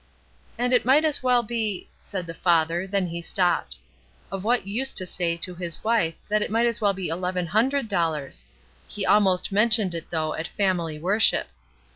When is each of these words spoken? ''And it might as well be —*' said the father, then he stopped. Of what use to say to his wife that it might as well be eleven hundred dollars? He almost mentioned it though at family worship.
''And 0.57 0.71
it 0.73 0.83
might 0.83 1.05
as 1.05 1.21
well 1.21 1.43
be 1.43 1.87
—*' 1.97 1.99
said 2.09 2.25
the 2.25 2.33
father, 2.33 2.87
then 2.87 3.05
he 3.05 3.21
stopped. 3.21 3.77
Of 4.31 4.43
what 4.43 4.65
use 4.65 4.95
to 4.95 5.05
say 5.05 5.37
to 5.37 5.53
his 5.53 5.83
wife 5.83 6.15
that 6.27 6.41
it 6.41 6.49
might 6.49 6.65
as 6.65 6.81
well 6.81 6.93
be 6.93 7.09
eleven 7.09 7.45
hundred 7.45 7.87
dollars? 7.87 8.45
He 8.87 9.05
almost 9.05 9.51
mentioned 9.51 9.93
it 9.93 10.09
though 10.09 10.33
at 10.33 10.47
family 10.47 10.97
worship. 10.97 11.49